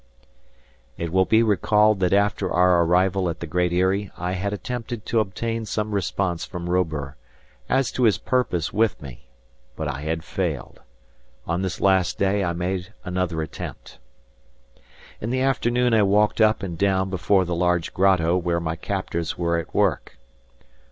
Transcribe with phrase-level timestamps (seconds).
[0.97, 5.05] It will be recalled that after our arrival at the Great Eyrie, I had attempted
[5.05, 7.17] to obtain some response from Robur,
[7.69, 9.27] as to his purpose with me;
[9.75, 10.79] but I had failed.
[11.45, 13.99] On this last day I made another attempt.
[15.19, 19.37] In the afternoon I walked up and down before the large grotto where my captors
[19.37, 20.17] were at work.